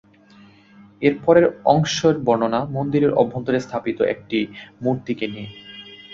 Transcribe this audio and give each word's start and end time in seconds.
এর 1.01 1.15
পরের 1.25 1.45
অংশের 1.65 2.15
বর্ণনা 2.19 2.59
মন্দিরের 2.71 3.11
অভ্যন্তরে 3.13 3.59
স্থাপিত 3.59 3.97
একটি 4.13 4.39
মূর্তিকে 4.81 5.25
নিয়ে। 5.27 5.47